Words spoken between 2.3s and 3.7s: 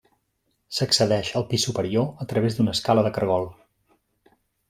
través d'una escala de caragol.